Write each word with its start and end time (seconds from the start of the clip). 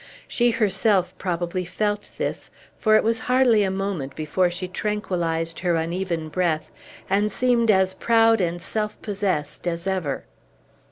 She 0.27 0.49
herself 0.49 1.15
probably 1.19 1.63
felt 1.63 2.09
this; 2.17 2.49
for 2.79 2.95
it 2.95 3.03
was 3.03 3.19
hardly 3.29 3.61
a 3.61 3.69
moment 3.69 4.15
before 4.15 4.49
she 4.49 4.67
tranquillized 4.67 5.59
her 5.59 5.75
uneven 5.75 6.27
breath, 6.27 6.71
and 7.07 7.31
seemed 7.31 7.69
as 7.69 7.93
proud 7.93 8.41
and 8.41 8.59
self 8.59 8.99
possessed 9.03 9.67
as 9.67 9.85
ever. 9.85 10.25